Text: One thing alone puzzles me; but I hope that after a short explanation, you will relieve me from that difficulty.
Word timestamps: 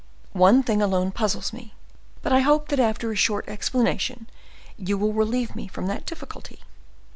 One 0.33 0.63
thing 0.63 0.81
alone 0.81 1.11
puzzles 1.11 1.53
me; 1.53 1.75
but 2.23 2.33
I 2.33 2.39
hope 2.39 2.69
that 2.69 2.79
after 2.79 3.11
a 3.11 3.15
short 3.15 3.47
explanation, 3.47 4.25
you 4.75 4.97
will 4.97 5.13
relieve 5.13 5.55
me 5.55 5.67
from 5.67 5.85
that 5.89 6.07
difficulty. 6.07 6.61